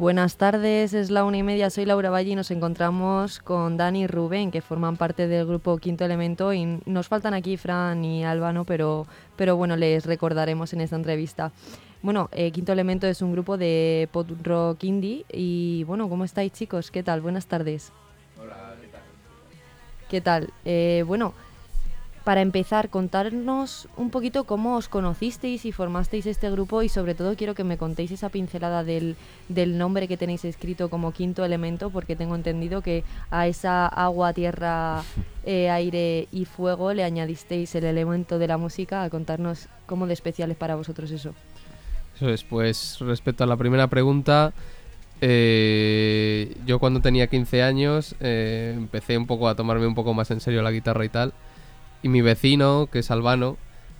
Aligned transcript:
Buenas 0.00 0.38
tardes, 0.38 0.94
es 0.94 1.10
la 1.10 1.24
una 1.24 1.36
y 1.36 1.42
media, 1.42 1.68
soy 1.68 1.84
Laura 1.84 2.08
Valle 2.08 2.30
y 2.30 2.34
nos 2.34 2.50
encontramos 2.50 3.38
con 3.38 3.76
Dani 3.76 4.04
y 4.04 4.06
Rubén, 4.06 4.50
que 4.50 4.62
forman 4.62 4.96
parte 4.96 5.28
del 5.28 5.46
grupo 5.46 5.76
Quinto 5.76 6.06
Elemento 6.06 6.54
y 6.54 6.80
nos 6.86 7.06
faltan 7.06 7.34
aquí 7.34 7.58
Fran 7.58 8.02
y 8.02 8.24
Álvaro, 8.24 8.64
pero, 8.64 9.06
pero 9.36 9.56
bueno, 9.56 9.76
les 9.76 10.06
recordaremos 10.06 10.72
en 10.72 10.80
esta 10.80 10.96
entrevista. 10.96 11.52
Bueno, 12.00 12.30
eh, 12.32 12.50
Quinto 12.50 12.72
Elemento 12.72 13.06
es 13.06 13.20
un 13.20 13.32
grupo 13.32 13.58
de 13.58 14.08
pop 14.10 14.26
rock 14.42 14.84
indie 14.84 15.26
y 15.30 15.84
bueno, 15.84 16.08
¿cómo 16.08 16.24
estáis 16.24 16.52
chicos? 16.52 16.90
¿Qué 16.90 17.02
tal? 17.02 17.20
Buenas 17.20 17.44
tardes. 17.44 17.92
Hola, 18.40 18.76
¿qué 18.80 18.88
tal? 18.88 19.02
¿Qué 20.08 20.20
tal? 20.22 20.50
Eh, 20.64 21.04
bueno, 21.06 21.34
para 22.24 22.42
empezar, 22.42 22.90
contarnos 22.90 23.88
un 23.96 24.10
poquito 24.10 24.44
cómo 24.44 24.76
os 24.76 24.88
conocisteis 24.88 25.64
y 25.64 25.72
formasteis 25.72 26.26
este 26.26 26.50
grupo 26.50 26.82
y 26.82 26.88
sobre 26.88 27.14
todo 27.14 27.34
quiero 27.34 27.54
que 27.54 27.64
me 27.64 27.78
contéis 27.78 28.10
esa 28.10 28.28
pincelada 28.28 28.84
del, 28.84 29.16
nombre 29.48 30.06
que 30.06 30.16
tenéis 30.16 30.44
escrito 30.44 30.90
como 30.90 31.12
quinto 31.12 31.44
elemento 31.44 31.90
porque 31.90 32.16
tengo 32.16 32.34
entendido 32.34 32.82
que 32.82 33.04
a 33.30 33.46
esa 33.46 33.86
agua, 33.86 34.32
tierra, 34.34 35.02
eh, 35.44 35.70
aire 35.70 36.28
y 36.30 36.44
fuego 36.44 36.92
le 36.92 37.04
añadisteis 37.04 37.74
el 37.74 37.84
elemento 37.84 38.38
de 38.38 38.48
la 38.48 38.58
música. 38.58 39.02
A 39.02 39.10
contarnos 39.10 39.68
cómo 39.86 40.06
de 40.06 40.12
especial 40.12 40.50
es 40.50 40.56
para 40.56 40.76
vosotros 40.76 41.10
eso. 41.10 41.34
Eso 42.16 42.28
es, 42.28 42.44
pues 42.44 42.98
respecto 43.00 43.44
a 43.44 43.46
la 43.46 43.56
primera 43.56 43.86
pregunta, 43.86 44.52
eh, 45.22 46.54
yo 46.66 46.78
cuando 46.78 47.00
tenía 47.00 47.28
15 47.28 47.62
años 47.62 48.14
eh, 48.20 48.74
empecé 48.76 49.16
un 49.16 49.26
poco 49.26 49.48
a 49.48 49.54
tomarme 49.54 49.86
un 49.86 49.94
poco 49.94 50.12
más 50.12 50.30
en 50.30 50.40
serio 50.40 50.60
la 50.60 50.70
guitarra 50.70 51.04
y 51.06 51.08
tal. 51.08 51.32
Y 52.02 52.08
mi 52.08 52.22
vecino, 52.22 52.88
que 52.90 53.00
es 53.00 53.10
albano, 53.10 53.56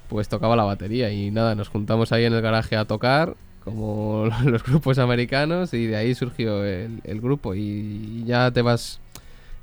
pues 0.08 0.28
tocaba 0.28 0.56
la 0.56 0.64
batería 0.64 1.10
y 1.12 1.30
nada, 1.30 1.54
nos 1.54 1.68
juntamos 1.68 2.12
ahí 2.12 2.24
en 2.24 2.32
el 2.32 2.42
garaje 2.42 2.76
a 2.76 2.84
tocar, 2.84 3.36
como 3.64 4.28
los 4.44 4.64
grupos 4.64 4.98
americanos, 4.98 5.72
y 5.74 5.86
de 5.86 5.96
ahí 5.96 6.14
surgió 6.14 6.64
el, 6.64 7.20
grupo. 7.20 7.54
Y 7.54 8.24
ya 8.24 8.50
te 8.50 8.62
vas, 8.62 9.00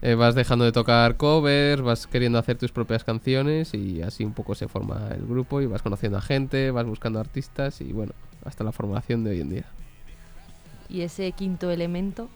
eh, 0.01 0.15
vas 0.15 0.35
dejando 0.35 0.65
de 0.65 0.71
tocar 0.71 1.17
covers, 1.17 1.81
vas 1.81 2.07
queriendo 2.07 2.39
hacer 2.39 2.57
tus 2.57 2.71
propias 2.71 3.03
canciones 3.03 3.73
y 3.73 4.01
así 4.01 4.23
un 4.23 4.33
poco 4.33 4.55
se 4.55 4.67
forma 4.67 5.09
el 5.11 5.25
grupo 5.25 5.61
y 5.61 5.65
vas 5.65 5.81
conociendo 5.81 6.17
a 6.17 6.21
gente, 6.21 6.71
vas 6.71 6.85
buscando 6.85 7.19
artistas 7.19 7.81
y 7.81 7.91
bueno, 7.91 8.13
hasta 8.45 8.63
la 8.63 8.71
formación 8.71 9.23
de 9.23 9.31
hoy 9.31 9.41
en 9.41 9.49
día. 9.49 9.65
Y 10.89 11.01
ese 11.01 11.31
quinto 11.33 11.69
elemento, 11.69 12.29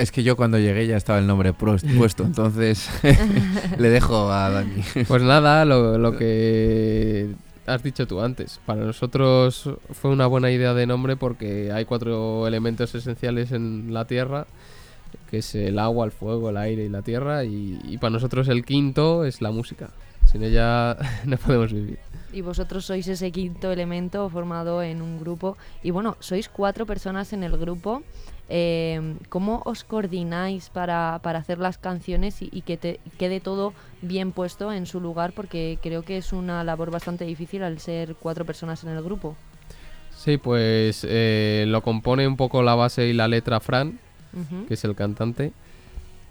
Es 0.00 0.12
que 0.12 0.22
yo 0.22 0.34
cuando 0.34 0.58
llegué 0.58 0.86
ya 0.86 0.96
estaba 0.96 1.18
el 1.18 1.26
nombre 1.26 1.52
puesto, 1.52 2.24
entonces 2.24 2.88
le 3.78 3.90
dejo 3.90 4.32
a 4.32 4.48
Dani. 4.48 4.82
Pues 5.06 5.22
nada, 5.22 5.66
lo, 5.66 5.98
lo 5.98 6.16
que 6.16 7.28
has 7.66 7.82
dicho 7.82 8.06
tú 8.06 8.22
antes. 8.22 8.60
Para 8.64 8.80
nosotros 8.82 9.68
fue 9.92 10.10
una 10.10 10.26
buena 10.26 10.50
idea 10.50 10.72
de 10.72 10.86
nombre 10.86 11.16
porque 11.16 11.70
hay 11.70 11.84
cuatro 11.84 12.46
elementos 12.46 12.94
esenciales 12.94 13.52
en 13.52 13.92
la 13.92 14.06
Tierra, 14.06 14.46
que 15.30 15.38
es 15.38 15.54
el 15.54 15.78
agua, 15.78 16.06
el 16.06 16.12
fuego, 16.12 16.48
el 16.48 16.56
aire 16.56 16.84
y 16.84 16.88
la 16.88 17.02
tierra. 17.02 17.44
Y, 17.44 17.78
y 17.84 17.98
para 17.98 18.12
nosotros 18.12 18.48
el 18.48 18.64
quinto 18.64 19.26
es 19.26 19.42
la 19.42 19.50
música. 19.50 19.90
Sin 20.24 20.42
ella 20.42 20.96
no 21.26 21.36
podemos 21.36 21.74
vivir. 21.74 21.98
y 22.32 22.40
vosotros 22.40 22.86
sois 22.86 23.06
ese 23.06 23.32
quinto 23.32 23.70
elemento 23.70 24.28
formado 24.30 24.82
en 24.82 25.02
un 25.02 25.20
grupo. 25.20 25.58
Y 25.82 25.90
bueno, 25.90 26.16
sois 26.20 26.48
cuatro 26.48 26.86
personas 26.86 27.34
en 27.34 27.42
el 27.42 27.58
grupo. 27.58 28.02
Eh, 28.50 29.14
¿Cómo 29.28 29.62
os 29.64 29.84
coordináis 29.84 30.70
para, 30.70 31.20
para 31.22 31.38
hacer 31.38 31.58
las 31.58 31.78
canciones 31.78 32.42
y, 32.42 32.50
y 32.52 32.62
que 32.62 32.76
te 32.76 33.00
quede 33.16 33.40
todo 33.40 33.72
bien 34.02 34.32
puesto 34.32 34.72
en 34.72 34.86
su 34.86 35.00
lugar? 35.00 35.32
Porque 35.32 35.78
creo 35.80 36.02
que 36.02 36.16
es 36.16 36.32
una 36.32 36.64
labor 36.64 36.90
bastante 36.90 37.24
difícil 37.24 37.62
al 37.62 37.78
ser 37.78 38.16
cuatro 38.16 38.44
personas 38.44 38.82
en 38.82 38.90
el 38.90 39.02
grupo. 39.02 39.36
Sí, 40.16 40.36
pues 40.36 41.06
eh, 41.08 41.64
lo 41.68 41.80
compone 41.80 42.26
un 42.26 42.36
poco 42.36 42.62
la 42.62 42.74
base 42.74 43.06
y 43.06 43.14
la 43.14 43.26
letra 43.26 43.58
Fran, 43.60 43.98
que 44.68 44.74
es 44.74 44.84
el 44.84 44.94
cantante. 44.94 45.52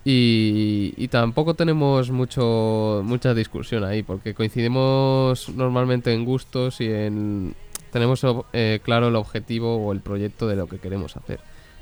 Y, 0.05 0.93
y 0.95 1.07
tampoco 1.07 1.55
tenemos 1.55 2.11
mucho 2.11 3.01
mucha 3.03 3.33
discusión 3.33 3.83
ahí, 3.83 4.03
porque 4.03 4.33
coincidimos 4.33 5.49
normalmente 5.49 6.13
en 6.13 6.23
gustos 6.23 6.81
y 6.81 6.91
en 6.91 7.55
tenemos 7.91 8.23
eh, 8.53 8.79
claro 8.83 9.07
el 9.07 9.15
objetivo 9.15 9.77
o 9.77 9.91
el 9.91 10.01
proyecto 10.01 10.47
de 10.47 10.55
lo 10.55 10.67
que 10.67 10.77
queremos 10.77 11.17
hacer. 11.17 11.39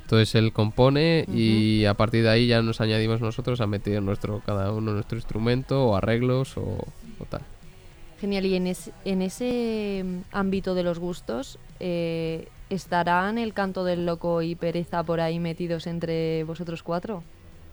Entonces 0.08 0.34
él 0.36 0.54
compone 0.54 1.26
y 1.30 1.84
a 1.84 1.92
partir 1.92 2.22
de 2.22 2.30
ahí 2.30 2.46
ya 2.46 2.62
nos 2.62 2.80
añadimos 2.80 3.20
nosotros 3.20 3.60
a 3.60 3.66
meter 3.66 4.02
nuestro 4.02 4.40
cada 4.46 4.72
uno 4.72 4.92
nuestro 4.94 5.18
instrumento 5.18 5.84
o 5.86 5.96
arreglos 5.96 6.56
o, 6.56 6.62
o 6.62 7.24
tal. 7.28 7.42
Genial, 8.18 8.46
y 8.46 8.54
en, 8.54 8.68
es- 8.68 8.90
en 9.04 9.20
ese 9.20 10.02
mm, 10.02 10.20
ámbito 10.32 10.74
de 10.74 10.82
los 10.82 10.98
gustos, 10.98 11.58
eh, 11.78 12.48
¿estarán 12.70 13.36
el 13.36 13.52
canto 13.52 13.84
del 13.84 14.06
loco 14.06 14.40
y 14.40 14.54
pereza 14.54 15.02
por 15.02 15.20
ahí 15.20 15.38
metidos 15.38 15.86
entre 15.86 16.42
vosotros 16.44 16.82
cuatro? 16.82 17.22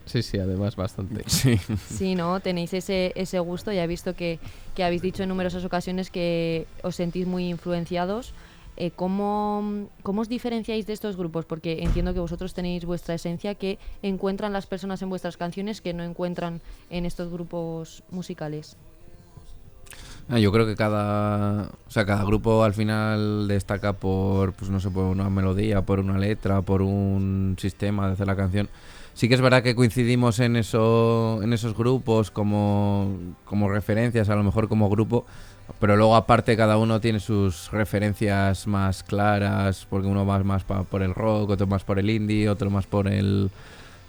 Sí, 0.06 0.22
sí, 0.22 0.38
además 0.38 0.76
bastante. 0.76 1.24
Sí. 1.30 1.58
Sí, 1.90 2.16
¿no? 2.16 2.42
Tenéis 2.42 2.74
ese, 2.74 3.14
ese 3.16 3.40
gusto. 3.40 3.72
Ya 3.72 3.86
he 3.86 3.88
visto 3.88 4.14
que, 4.14 4.40
que 4.76 4.84
habéis 4.84 5.02
dicho 5.02 5.24
en 5.24 5.30
numerosas 5.30 5.64
ocasiones 5.64 6.12
que 6.12 6.68
os 6.84 6.98
sentís 6.98 7.26
muy 7.28 7.48
influenciados. 7.48 8.34
Eh, 8.78 8.92
¿cómo, 8.92 9.88
¿Cómo 10.04 10.22
os 10.22 10.30
diferenciáis 10.30 10.86
de 10.86 10.94
estos 10.94 11.16
grupos? 11.16 11.46
Porque 11.46 11.84
entiendo 11.84 12.14
que 12.14 12.20
vosotros 12.20 12.54
tenéis 12.54 12.86
vuestra 12.86 13.16
esencia 13.16 13.56
que 13.56 13.80
encuentran 14.02 14.52
las 14.52 14.66
personas 14.66 15.02
en 15.02 15.10
vuestras 15.10 15.38
canciones 15.38 15.82
que 15.82 15.94
no 15.94 16.04
encuentran 16.04 16.62
en 16.90 17.06
estos 17.06 17.32
grupos 17.32 18.04
musicales. 18.12 18.76
Ah, 20.28 20.40
Yo 20.40 20.52
creo 20.52 20.66
que 20.66 20.76
cada, 20.76 21.70
o 21.88 21.92
sea, 21.92 22.06
cada 22.06 22.24
grupo 22.24 22.64
al 22.64 22.74
final 22.74 23.48
destaca 23.48 23.94
por, 23.94 24.54
pues 24.54 24.72
no 24.72 24.80
sé, 24.80 24.90
por 24.90 25.06
una 25.06 25.30
melodía, 25.30 25.84
por 25.84 26.00
una 26.00 26.18
letra, 26.18 26.64
por 26.64 26.82
un 26.82 27.56
sistema 27.60 28.08
de 28.08 28.14
hacer 28.14 28.28
la 28.28 28.36
canción. 28.36 28.68
Sí 29.14 29.30
que 29.30 29.36
es 29.36 29.42
verdad 29.42 29.64
que 29.64 29.76
coincidimos 29.76 30.40
en 30.40 30.58
eso, 30.58 31.40
en 31.42 31.54
esos 31.54 31.78
grupos 31.78 32.32
como, 32.32 33.18
como 33.46 33.70
referencias, 33.70 34.28
a 34.30 34.36
lo 34.36 34.44
mejor 34.44 34.68
como 34.68 34.90
grupo, 34.90 35.26
pero 35.80 35.96
luego 35.96 36.16
aparte 36.16 36.56
cada 36.56 36.78
uno 36.78 37.00
tiene 37.02 37.20
sus 37.20 37.72
referencias 37.72 38.68
más 38.68 39.04
claras, 39.04 39.86
porque 39.90 40.08
uno 40.08 40.26
va 40.26 40.44
más 40.44 40.64
por 40.64 41.02
el 41.02 41.14
rock, 41.14 41.52
otro 41.52 41.68
más 41.68 41.84
por 41.84 42.00
el 42.00 42.10
indie, 42.10 42.50
otro 42.50 42.70
más 42.70 42.86
por 42.86 43.08
el 43.08 43.50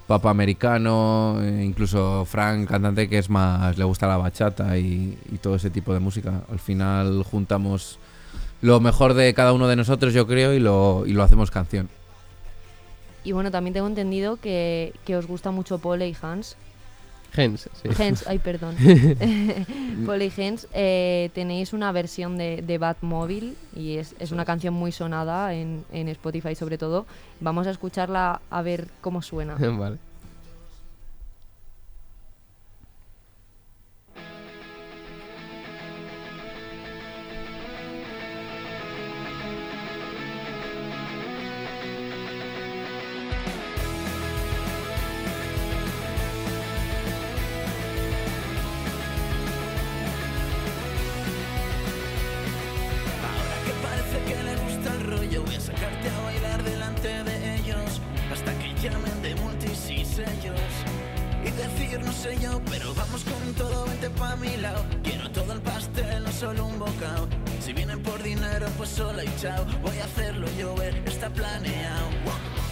pop 0.06 0.26
americano, 0.26 1.38
eh, 1.42 1.64
incluso 1.64 2.24
Frank, 2.24 2.68
cantante 2.68 3.08
que 3.08 3.18
es 3.18 3.28
más, 3.28 3.76
le 3.76 3.84
gusta 3.84 4.06
la 4.06 4.16
bachata 4.16 4.78
y, 4.78 5.18
y 5.32 5.38
todo 5.38 5.56
ese 5.56 5.70
tipo 5.70 5.92
de 5.92 6.00
música. 6.00 6.42
Al 6.50 6.60
final 6.60 7.24
juntamos 7.24 7.98
lo 8.62 8.80
mejor 8.80 9.14
de 9.14 9.34
cada 9.34 9.52
uno 9.52 9.68
de 9.68 9.76
nosotros, 9.76 10.14
yo 10.14 10.26
creo, 10.26 10.54
y 10.54 10.60
lo, 10.60 11.04
y 11.06 11.12
lo 11.12 11.22
hacemos 11.22 11.50
canción. 11.50 11.88
Y 13.24 13.32
bueno, 13.32 13.50
también 13.50 13.74
tengo 13.74 13.88
entendido 13.88 14.36
que, 14.36 14.94
que 15.04 15.16
os 15.16 15.26
gusta 15.26 15.50
mucho 15.50 15.78
Pole 15.78 16.08
y 16.08 16.16
Hans. 16.22 16.56
Gens, 17.32 17.69
sí. 17.82 17.88
Hens, 18.03 18.25
ay, 18.26 18.38
perdón. 18.38 18.76
Hens, 20.37 20.69
eh, 20.72 21.31
tenéis 21.34 21.72
una 21.72 21.92
versión 21.92 22.38
de, 22.38 22.62
de 22.62 22.78
Batmobile 22.78 23.54
y 23.75 23.97
es, 23.98 24.14
es 24.19 24.32
una 24.32 24.44
canción 24.44 24.75
muy 24.75 24.92
sonada 24.92 25.54
en, 25.54 25.84
en 25.92 26.09
Spotify 26.09 26.54
sobre 26.54 26.78
todo. 26.78 27.06
Vamos 27.41 27.66
a 27.66 27.71
escucharla 27.71 28.41
a 28.50 28.62
ver 28.62 28.89
cómo 29.00 29.22
suena. 29.22 29.56
vale. 29.78 29.98
Mi 64.47 64.57
lado. 64.59 64.84
Quiero 65.03 65.31
todo 65.31 65.53
el 65.53 65.60
pastel, 65.60 66.25
no 66.25 66.31
solo 66.31 66.66
un 66.66 66.78
bocado. 66.78 67.28
Si 67.60 67.72
vienen 67.72 68.03
por 68.03 68.22
dinero, 68.22 68.66
pues 68.77 68.91
sola 68.91 69.25
y 69.25 69.37
chao. 69.41 69.65
Voy 69.83 69.98
a 69.98 70.04
hacerlo 70.04 70.47
llover, 70.59 70.95
está 71.07 71.28
planeado. 71.31 72.07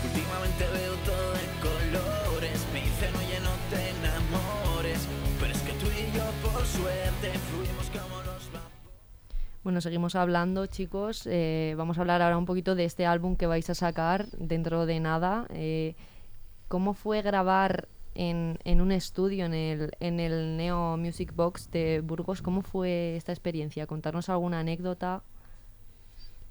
Últimamente 0.05 0.65
veo 0.73 0.94
todo 1.05 1.32
de 1.32 1.47
colores. 1.67 2.67
Me 2.73 2.81
dicen, 2.81 3.15
oye, 3.17 3.41
no 3.41 3.55
te 3.71 3.91
enamores. 3.91 5.00
Pero 5.41 5.53
es 5.53 5.62
que 5.62 5.73
tú 5.73 5.87
y 5.87 6.17
yo, 6.17 6.25
por 6.43 6.65
suerte, 6.65 7.38
fluimos 7.50 7.91
como 7.91 8.23
los. 8.23 8.44
Bueno, 9.62 9.81
seguimos 9.81 10.15
hablando, 10.15 10.67
chicos. 10.67 11.26
Eh, 11.26 11.75
vamos 11.76 11.99
a 11.99 12.03
hablar 12.03 12.23
ahora 12.23 12.37
un 12.38 12.47
poquito 12.47 12.75
de 12.75 12.85
este 12.85 13.06
álbum 13.06 13.37
que 13.37 13.47
vais 13.47 13.69
a 13.71 13.75
sacar 13.75 14.26
dentro 14.32 14.87
de 14.87 15.00
nada. 15.00 15.47
Eh, 15.50 15.97
¿Cómo 16.69 16.94
fue 16.94 17.23
grabar 17.23 17.88
en, 18.14 18.58
un 18.81 18.93
estudio 18.93 19.46
en 19.46 19.55
el, 19.55 19.90
en 20.00 20.20
el 20.20 20.56
Neo 20.56 20.96
Music 20.96 21.32
Box 21.34 21.70
de 21.70 22.00
Burgos? 22.00 22.43
¿Cómo 22.43 22.62
fue 22.62 23.16
esta 23.16 23.32
experiencia? 23.32 23.87
Contarnos 23.87 24.28
alguna 24.28 24.61
anécdota. 24.61 25.22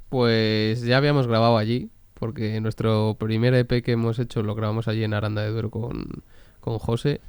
Pues 0.10 0.82
ya 0.84 0.98
habíamos 0.98 1.28
grabado 1.28 1.58
allí, 1.58 1.90
porque 2.14 2.60
nuestro 2.62 3.16
primer 3.20 3.54
EP 3.54 3.84
que 3.84 3.94
hemos 3.94 4.20
hecho 4.20 4.44
lo 4.44 4.56
grabamos 4.56 4.88
allí 4.88 5.04
en 5.04 5.14
Aranda 5.14 5.42
de 5.42 5.50
Duero 5.50 5.72
con, 5.72 6.24
con 6.60 6.80
José. 6.80 7.22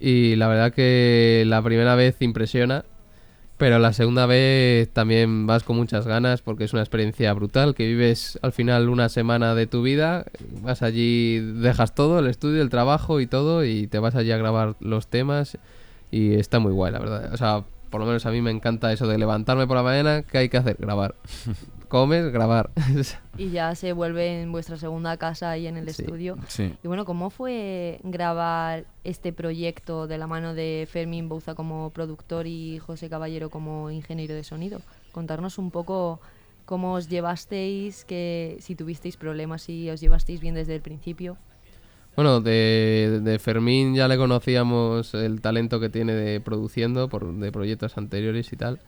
Y 0.00 0.36
la 0.36 0.48
verdad 0.48 0.72
que 0.72 1.44
la 1.46 1.62
primera 1.62 1.94
vez 1.94 2.20
impresiona, 2.20 2.84
pero 3.58 3.80
la 3.80 3.92
segunda 3.92 4.24
vez 4.26 4.88
también 4.90 5.46
vas 5.48 5.64
con 5.64 5.76
muchas 5.76 6.06
ganas 6.06 6.42
porque 6.42 6.64
es 6.64 6.72
una 6.72 6.82
experiencia 6.82 7.32
brutal, 7.32 7.74
que 7.74 7.86
vives 7.86 8.38
al 8.40 8.52
final 8.52 8.88
una 8.88 9.08
semana 9.08 9.56
de 9.56 9.66
tu 9.66 9.82
vida, 9.82 10.26
vas 10.62 10.82
allí, 10.82 11.40
dejas 11.40 11.94
todo, 11.94 12.20
el 12.20 12.28
estudio, 12.28 12.62
el 12.62 12.70
trabajo 12.70 13.20
y 13.20 13.26
todo, 13.26 13.64
y 13.64 13.88
te 13.88 13.98
vas 13.98 14.14
allí 14.14 14.30
a 14.30 14.36
grabar 14.36 14.76
los 14.78 15.08
temas 15.08 15.58
y 16.12 16.34
está 16.34 16.60
muy 16.60 16.72
guay, 16.72 16.92
la 16.92 17.00
verdad. 17.00 17.34
O 17.34 17.36
sea, 17.36 17.64
por 17.90 18.00
lo 18.00 18.06
menos 18.06 18.24
a 18.26 18.30
mí 18.30 18.40
me 18.40 18.52
encanta 18.52 18.92
eso 18.92 19.08
de 19.08 19.18
levantarme 19.18 19.66
por 19.66 19.76
la 19.76 19.82
mañana, 19.82 20.22
¿qué 20.22 20.38
hay 20.38 20.48
que 20.48 20.56
hacer? 20.56 20.76
Grabar. 20.78 21.16
Comes, 21.88 22.30
grabar. 22.32 22.70
Y 23.38 23.50
ya 23.50 23.74
se 23.74 23.92
vuelve 23.92 24.42
en 24.42 24.50
vuestra 24.52 24.76
segunda 24.76 25.16
casa 25.16 25.50
ahí 25.50 25.66
en 25.66 25.76
el 25.76 25.88
Sí. 25.90 26.02
estudio. 26.02 26.36
Sí. 26.48 26.74
Y 26.82 26.88
bueno, 26.88 27.04
¿cómo 27.04 27.30
fue 27.30 28.00
grabar 28.02 28.84
este 29.04 29.32
proyecto 29.32 30.06
de 30.06 30.18
la 30.18 30.26
mano 30.26 30.54
de 30.54 30.88
Fermín 30.90 31.28
Bouza 31.28 31.54
como 31.54 31.90
productor 31.90 32.46
y 32.46 32.78
José 32.78 33.08
Caballero 33.08 33.48
como 33.48 33.90
ingeniero 33.90 34.34
de 34.34 34.42
sonido? 34.44 34.80
Contarnos 35.12 35.56
un 35.58 35.70
poco 35.70 36.20
cómo 36.64 36.94
os 36.94 37.08
llevasteis, 37.08 38.04
que 38.04 38.56
si 38.60 38.74
tuvisteis 38.74 39.16
problemas, 39.16 39.62
si 39.62 39.88
os 39.88 40.00
llevasteis 40.00 40.40
bien 40.40 40.54
desde 40.54 40.74
el 40.74 40.82
principio. 40.82 41.36
Bueno, 42.16 42.40
de, 42.40 43.20
de 43.22 43.38
Fermín 43.38 43.94
ya 43.94 44.08
le 44.08 44.16
conocíamos 44.16 45.14
el 45.14 45.40
talento 45.40 45.78
que 45.78 45.88
tiene 45.88 46.12
de 46.14 46.40
produciendo 46.40 47.08
por, 47.08 47.32
de 47.32 47.52
proyectos 47.52 47.96
anteriores 47.96 48.52
y 48.52 48.56
tal. 48.56 48.80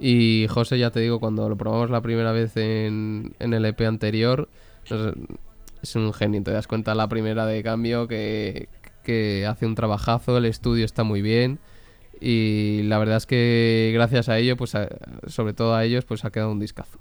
Y 0.00 0.46
José, 0.48 0.78
ya 0.78 0.90
te 0.90 1.00
digo, 1.00 1.20
cuando 1.20 1.48
lo 1.48 1.56
probamos 1.56 1.90
la 1.90 2.00
primera 2.00 2.32
vez 2.32 2.56
en, 2.56 3.34
en 3.38 3.52
el 3.52 3.64
EP 3.66 3.86
anterior, 3.86 4.48
es 5.82 5.94
un 5.96 6.12
genio. 6.14 6.42
Te 6.42 6.52
das 6.52 6.66
cuenta 6.66 6.94
la 6.94 7.06
primera 7.08 7.44
de 7.46 7.62
cambio 7.62 8.08
que, 8.08 8.68
que 9.04 9.46
hace 9.46 9.66
un 9.66 9.74
trabajazo, 9.74 10.38
el 10.38 10.46
estudio 10.46 10.84
está 10.86 11.04
muy 11.04 11.20
bien. 11.22 11.58
Y 12.20 12.82
la 12.84 12.98
verdad 12.98 13.16
es 13.18 13.26
que 13.26 13.90
gracias 13.94 14.28
a 14.28 14.38
ello, 14.38 14.56
pues 14.56 14.74
a- 14.74 14.88
sobre 15.26 15.52
todo 15.54 15.74
a 15.74 15.84
ellos, 15.84 16.04
pues 16.04 16.24
ha 16.24 16.30
quedado 16.30 16.52
un 16.52 16.60
discazo. 16.60 16.98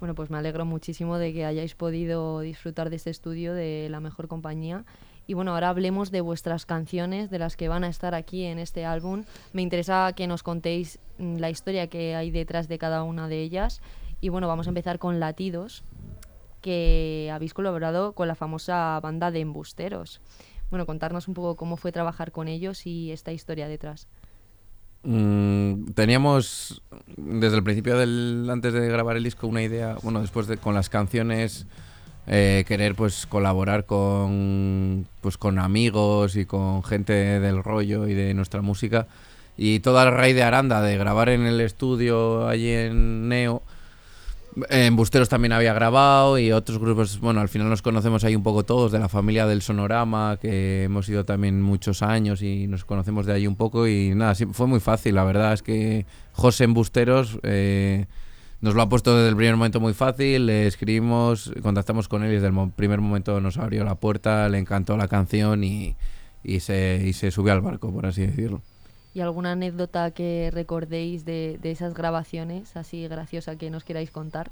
Bueno, 0.00 0.14
pues 0.16 0.30
me 0.30 0.38
alegro 0.38 0.64
muchísimo 0.64 1.16
de 1.18 1.32
que 1.32 1.44
hayáis 1.44 1.76
podido 1.76 2.40
disfrutar 2.40 2.90
de 2.90 2.96
este 2.96 3.10
estudio 3.10 3.54
de 3.54 3.88
la 3.90 4.00
mejor 4.00 4.26
compañía. 4.26 4.84
Y 5.26 5.34
bueno, 5.34 5.52
ahora 5.52 5.68
hablemos 5.68 6.10
de 6.10 6.20
vuestras 6.20 6.66
canciones, 6.66 7.30
de 7.30 7.38
las 7.38 7.56
que 7.56 7.68
van 7.68 7.84
a 7.84 7.88
estar 7.88 8.14
aquí 8.14 8.44
en 8.44 8.58
este 8.58 8.84
álbum. 8.84 9.24
Me 9.52 9.62
interesa 9.62 10.12
que 10.14 10.26
nos 10.26 10.42
contéis 10.42 10.98
mm, 11.18 11.36
la 11.36 11.50
historia 11.50 11.86
que 11.86 12.14
hay 12.16 12.30
detrás 12.30 12.68
de 12.68 12.78
cada 12.78 13.02
una 13.02 13.28
de 13.28 13.40
ellas. 13.40 13.80
Y 14.20 14.28
bueno, 14.28 14.48
vamos 14.48 14.66
a 14.66 14.70
empezar 14.70 14.98
con 14.98 15.20
Latidos, 15.20 15.84
que 16.60 17.30
habéis 17.32 17.54
colaborado 17.54 18.12
con 18.12 18.28
la 18.28 18.34
famosa 18.34 18.98
banda 19.00 19.30
de 19.30 19.40
Embusteros. 19.40 20.20
Bueno, 20.70 20.86
contarnos 20.86 21.28
un 21.28 21.34
poco 21.34 21.56
cómo 21.56 21.76
fue 21.76 21.92
trabajar 21.92 22.32
con 22.32 22.48
ellos 22.48 22.86
y 22.86 23.12
esta 23.12 23.32
historia 23.32 23.68
detrás. 23.68 24.08
Mm, 25.04 25.86
teníamos 25.94 26.82
desde 27.16 27.56
el 27.56 27.64
principio 27.64 27.98
del 27.98 28.48
antes 28.48 28.72
de 28.72 28.88
grabar 28.88 29.16
el 29.16 29.24
disco 29.24 29.48
una 29.48 29.62
idea, 29.62 29.96
bueno, 30.02 30.20
después 30.20 30.46
de 30.46 30.58
con 30.58 30.74
las 30.74 30.88
canciones 30.88 31.66
eh, 32.26 32.64
querer 32.66 32.94
pues 32.94 33.26
colaborar 33.26 33.84
con 33.86 35.06
pues 35.20 35.36
con 35.36 35.58
amigos 35.58 36.36
y 36.36 36.46
con 36.46 36.82
gente 36.84 37.12
del 37.12 37.62
rollo 37.62 38.08
y 38.08 38.14
de 38.14 38.34
nuestra 38.34 38.62
música. 38.62 39.06
Y 39.56 39.80
toda 39.80 40.04
la 40.04 40.10
raíz 40.10 40.34
de 40.34 40.42
Aranda 40.42 40.80
de 40.80 40.96
grabar 40.96 41.28
en 41.28 41.46
el 41.46 41.60
estudio 41.60 42.48
allí 42.48 42.70
en 42.70 43.28
Neo 43.28 43.62
en 44.68 44.96
Busteros 44.96 45.28
también 45.28 45.52
había 45.52 45.72
grabado 45.72 46.38
y 46.38 46.52
otros 46.52 46.78
grupos, 46.78 47.18
bueno, 47.20 47.40
al 47.40 47.48
final 47.48 47.68
nos 47.68 47.80
conocemos 47.80 48.22
ahí 48.24 48.36
un 48.36 48.42
poco 48.42 48.64
todos, 48.64 48.92
de 48.92 48.98
la 48.98 49.08
familia 49.08 49.46
del 49.46 49.62
Sonorama, 49.62 50.38
que 50.40 50.84
hemos 50.84 51.08
ido 51.08 51.24
también 51.24 51.62
muchos 51.62 52.02
años 52.02 52.42
y 52.42 52.66
nos 52.66 52.84
conocemos 52.84 53.24
de 53.26 53.32
ahí 53.32 53.46
un 53.46 53.56
poco 53.56 53.86
y 53.88 54.14
nada, 54.14 54.34
fue 54.52 54.66
muy 54.66 54.80
fácil, 54.80 55.14
la 55.14 55.24
verdad 55.24 55.54
es 55.54 55.62
que 55.62 56.06
José 56.32 56.64
en 56.64 56.74
Busteros 56.74 57.38
eh, 57.42 58.06
nos 58.62 58.74
lo 58.74 58.82
ha 58.82 58.88
puesto 58.88 59.14
desde 59.16 59.28
el 59.28 59.36
primer 59.36 59.56
momento 59.56 59.78
muy 59.80 59.92
fácil, 59.92 60.46
le 60.46 60.66
escribimos, 60.66 61.52
contactamos 61.62 62.08
con 62.08 62.22
él 62.24 62.30
y 62.30 62.34
desde 62.36 62.46
el 62.48 62.70
primer 62.74 63.00
momento 63.00 63.40
nos 63.40 63.58
abrió 63.58 63.84
la 63.84 63.96
puerta, 63.96 64.48
le 64.48 64.58
encantó 64.58 64.96
la 64.96 65.08
canción 65.08 65.62
y, 65.64 65.94
y, 66.42 66.60
se, 66.60 67.02
y 67.04 67.12
se 67.12 67.30
subió 67.30 67.52
al 67.52 67.60
barco, 67.60 67.92
por 67.92 68.06
así 68.06 68.26
decirlo. 68.26 68.62
¿Y 69.14 69.20
alguna 69.20 69.52
anécdota 69.52 70.10
que 70.12 70.50
recordéis 70.54 71.26
de, 71.26 71.58
de 71.60 71.70
esas 71.70 71.92
grabaciones, 71.92 72.74
así 72.76 73.06
graciosa 73.08 73.56
que 73.56 73.68
nos 73.68 73.84
queráis 73.84 74.10
contar? 74.10 74.50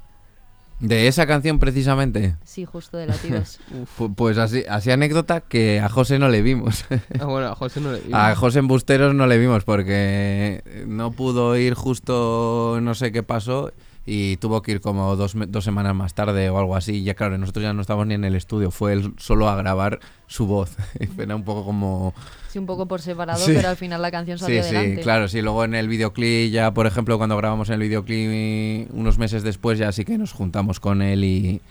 De 0.79 1.07
esa 1.07 1.27
canción 1.27 1.59
precisamente, 1.59 2.35
Sí, 2.43 2.65
justo 2.65 2.97
de 2.97 3.05
Latidos. 3.07 3.59
pu- 3.99 4.13
pues 4.15 4.37
así, 4.39 4.63
así 4.67 4.89
anécdota 4.91 5.41
que 5.41 5.79
a 5.79 5.89
José 5.89 6.17
no 6.19 6.27
le 6.27 6.41
vimos. 6.41 6.85
Ah, 7.19 7.25
bueno, 7.25 7.47
a 7.47 7.55
José 7.55 7.81
no 7.81 7.91
le 7.91 8.01
A 8.11 8.35
José 8.35 8.59
en 8.59 8.67
Busteros 8.67 9.13
no 9.15 9.25
le 9.27 9.37
vimos 9.37 9.63
porque 9.63 10.63
no 10.87 11.11
pudo 11.11 11.55
ir 11.55 11.75
justo 11.75 12.79
no 12.81 12.93
sé 12.95 13.11
qué 13.11 13.21
pasó 13.23 13.71
y 14.05 14.37
tuvo 14.37 14.61
que 14.61 14.71
ir 14.73 14.81
como 14.81 15.15
dos, 15.15 15.33
dos 15.47 15.63
semanas 15.63 15.93
más 15.95 16.13
tarde 16.13 16.49
o 16.49 16.57
algo 16.57 16.75
así. 16.75 16.97
Y 16.97 17.03
ya 17.03 17.13
claro, 17.13 17.37
nosotros 17.37 17.63
ya 17.63 17.73
no 17.73 17.81
estábamos 17.81 18.07
ni 18.07 18.15
en 18.15 18.23
el 18.23 18.35
estudio, 18.35 18.71
fue 18.71 18.93
él 18.93 19.13
solo 19.17 19.47
a 19.49 19.55
grabar 19.55 19.99
su 20.27 20.47
voz. 20.47 20.75
Era 21.17 21.35
un 21.35 21.43
poco 21.43 21.63
como... 21.65 22.13
Sí, 22.49 22.59
un 22.59 22.65
poco 22.65 22.85
por 22.87 23.01
separado, 23.01 23.39
Sí. 23.39 23.53
pero 23.55 23.69
al 23.69 23.77
final 23.77 24.01
la 24.01 24.11
canción 24.11 24.37
Sí, 24.37 24.43
salió 24.45 24.63
sí, 24.63 24.75
adelante. 24.75 25.01
claro, 25.03 25.27
sí. 25.27 25.41
Luego 25.41 25.63
en 25.63 25.75
el 25.75 25.87
videoclip, 25.87 26.51
ya 26.51 26.73
por 26.73 26.87
ejemplo, 26.87 27.17
cuando 27.17 27.37
grabamos 27.37 27.69
en 27.69 27.75
el 27.75 27.81
videoclip 27.81 28.89
unos 28.93 29.17
meses 29.17 29.43
después, 29.43 29.77
ya 29.79 29.91
sí 29.91 30.03
que 30.03 30.17
nos 30.17 30.33
juntamos 30.33 30.79
con 30.81 31.01
él 31.01 31.23
y, 31.23 31.61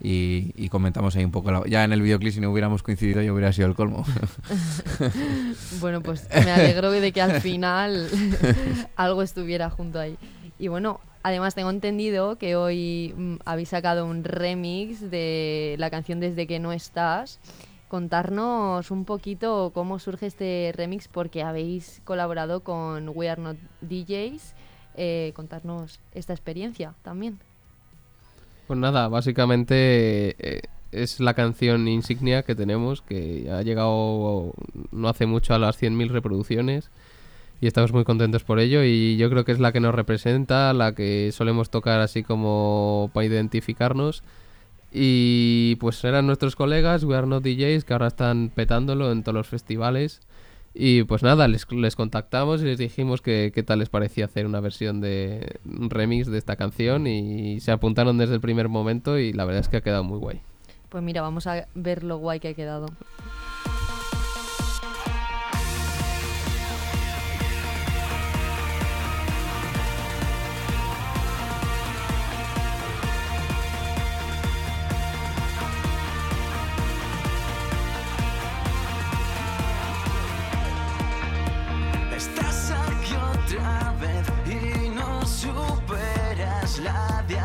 y, 0.00 0.52
y 0.56 0.68
comentamos 0.68 1.16
ahí 1.16 1.24
un 1.24 1.32
poco. 1.32 1.50
la- 1.50 1.66
ya 1.66 1.82
en 1.84 1.92
el 1.92 2.02
videoclip, 2.02 2.32
si 2.34 2.40
no 2.40 2.52
hubiéramos 2.52 2.82
coincidido, 2.84 3.20
yo 3.22 3.32
hubiera 3.34 3.52
sido 3.52 3.66
el 3.66 3.74
colmo. 3.74 4.04
Bueno, 5.80 6.00
pues 6.02 6.26
me 6.44 6.50
alegro 6.50 6.90
de 6.90 7.12
que 7.12 7.20
al 7.20 7.40
final 7.40 8.08
algo 8.96 9.22
estuviera 9.22 9.70
junto 9.70 9.98
ahí. 9.98 10.16
Y 10.58 10.68
bueno, 10.68 11.00
además 11.22 11.54
tengo 11.54 11.70
entendido 11.70 12.36
que 12.36 12.56
hoy 12.56 13.14
mm, 13.16 13.36
habéis 13.44 13.70
sacado 13.70 14.06
un 14.06 14.24
remix 14.24 15.10
de 15.10 15.76
la 15.78 15.90
canción 15.90 16.20
Desde 16.20 16.46
que 16.46 16.58
no 16.58 16.72
estás. 16.72 17.40
Contarnos 17.88 18.90
un 18.90 19.04
poquito 19.04 19.70
cómo 19.72 19.98
surge 19.98 20.26
este 20.26 20.72
remix 20.74 21.08
porque 21.08 21.42
habéis 21.42 22.02
colaborado 22.04 22.60
con 22.60 23.10
We 23.14 23.30
Are 23.30 23.40
Not 23.40 23.56
DJs. 23.80 24.54
Eh, 24.94 25.32
contarnos 25.34 26.00
esta 26.12 26.32
experiencia 26.32 26.94
también. 27.02 27.38
Pues 28.66 28.78
nada, 28.78 29.08
básicamente 29.08 30.36
eh, 30.38 30.62
es 30.92 31.20
la 31.20 31.34
canción 31.34 31.88
insignia 31.88 32.42
que 32.42 32.54
tenemos, 32.54 33.00
que 33.00 33.48
ha 33.50 33.62
llegado 33.62 34.52
no 34.90 35.08
hace 35.08 35.26
mucho 35.26 35.54
a 35.54 35.58
las 35.58 35.80
100.000 35.80 36.10
reproducciones 36.10 36.90
y 37.60 37.66
estamos 37.66 37.92
muy 37.92 38.04
contentos 38.04 38.44
por 38.44 38.60
ello 38.60 38.84
y 38.84 39.16
yo 39.16 39.30
creo 39.30 39.44
que 39.44 39.52
es 39.52 39.58
la 39.58 39.72
que 39.72 39.80
nos 39.80 39.94
representa, 39.94 40.72
la 40.72 40.94
que 40.94 41.30
solemos 41.32 41.70
tocar 41.70 42.00
así 42.00 42.22
como 42.22 43.10
para 43.12 43.26
identificarnos 43.26 44.22
y 44.92 45.76
pues 45.76 46.02
eran 46.04 46.26
nuestros 46.26 46.56
colegas, 46.56 47.04
We 47.04 47.16
Are 47.16 47.26
Not 47.26 47.42
DJs, 47.42 47.84
que 47.84 47.92
ahora 47.92 48.06
están 48.06 48.50
petándolo 48.54 49.12
en 49.12 49.22
todos 49.22 49.34
los 49.34 49.48
festivales 49.48 50.20
y 50.74 51.02
pues 51.04 51.22
nada, 51.22 51.48
les, 51.48 51.70
les 51.72 51.96
contactamos 51.96 52.62
y 52.62 52.66
les 52.66 52.78
dijimos 52.78 53.20
que 53.20 53.50
qué 53.54 53.62
tal 53.62 53.80
les 53.80 53.88
parecía 53.88 54.26
hacer 54.26 54.46
una 54.46 54.60
versión 54.60 55.00
de 55.00 55.58
remix 55.64 56.28
de 56.28 56.38
esta 56.38 56.56
canción 56.56 57.06
y 57.06 57.60
se 57.60 57.72
apuntaron 57.72 58.18
desde 58.18 58.34
el 58.34 58.40
primer 58.40 58.68
momento 58.68 59.18
y 59.18 59.32
la 59.32 59.44
verdad 59.44 59.62
es 59.62 59.68
que 59.68 59.78
ha 59.78 59.80
quedado 59.80 60.04
muy 60.04 60.18
guay. 60.18 60.40
Pues 60.88 61.02
mira, 61.02 61.20
vamos 61.20 61.46
a 61.46 61.66
ver 61.74 62.04
lo 62.04 62.18
guay 62.18 62.40
que 62.40 62.48
ha 62.48 62.54
quedado. 62.54 62.86
Estás 82.18 82.72
aquí 82.72 83.14
otra 83.14 83.94
vez 84.00 84.26
y 84.44 84.88
no 84.88 85.24
superas 85.24 86.80
la 86.80 87.22
de 87.28 87.38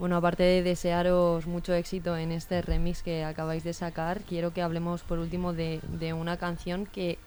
Bueno, 0.00 0.16
aparte 0.16 0.44
de 0.44 0.62
desearos 0.62 1.46
mucho 1.46 1.74
éxito 1.74 2.16
en 2.16 2.32
este 2.32 2.62
remix 2.62 3.02
que 3.02 3.22
acabáis 3.22 3.64
de 3.64 3.74
sacar, 3.74 4.22
quiero 4.22 4.54
que 4.54 4.62
hablemos 4.62 5.02
por 5.02 5.18
último 5.18 5.52
de, 5.52 5.82
de 5.88 6.14
una 6.14 6.38
canción 6.38 6.86
que 6.86 7.18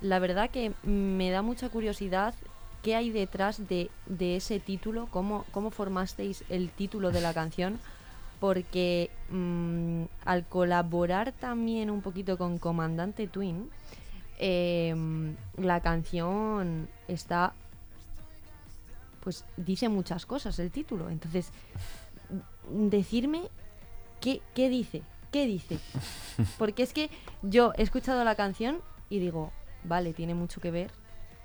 la 0.00 0.20
verdad 0.20 0.50
que 0.50 0.70
me 0.84 1.32
da 1.32 1.42
mucha 1.42 1.68
curiosidad 1.68 2.32
qué 2.84 2.94
hay 2.94 3.10
detrás 3.10 3.66
de, 3.66 3.90
de 4.06 4.36
ese 4.36 4.60
título, 4.60 5.08
cómo, 5.10 5.44
cómo 5.50 5.72
formasteis 5.72 6.44
el 6.48 6.70
título 6.70 7.10
de 7.10 7.22
la 7.22 7.34
canción, 7.34 7.80
porque 8.38 9.10
mm, 9.30 10.04
al 10.24 10.46
colaborar 10.46 11.32
también 11.32 11.90
un 11.90 12.02
poquito 12.02 12.38
con 12.38 12.58
Comandante 12.58 13.26
Twin, 13.26 13.68
em, 14.38 15.34
la 15.56 15.80
canción 15.80 16.88
está 17.08 17.52
pues 19.20 19.44
dice 19.56 19.88
muchas 19.88 20.26
cosas 20.26 20.58
el 20.58 20.70
título. 20.70 21.10
Entonces, 21.10 21.50
decirme 22.70 23.42
qué, 24.20 24.42
qué 24.54 24.68
dice, 24.68 25.02
qué 25.30 25.46
dice. 25.46 25.78
Porque 26.58 26.82
es 26.82 26.92
que 26.92 27.10
yo 27.42 27.72
he 27.76 27.82
escuchado 27.82 28.24
la 28.24 28.34
canción 28.34 28.80
y 29.08 29.18
digo, 29.18 29.52
vale, 29.84 30.12
tiene 30.12 30.34
mucho 30.34 30.60
que 30.60 30.70
ver, 30.70 30.90